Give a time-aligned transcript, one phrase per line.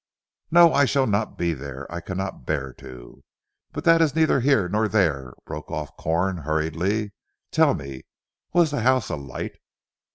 [0.49, 0.73] "No!
[0.73, 1.85] I shall not be there.
[1.91, 3.23] I cannot bear to
[3.71, 7.11] but that is neither here nor there," broke off Corn hurriedly,
[7.51, 8.01] "tell me,
[8.51, 9.59] was the house alight?"